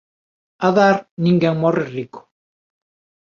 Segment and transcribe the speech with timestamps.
[0.67, 0.95] A dar,
[1.25, 2.19] ninguén morre rico.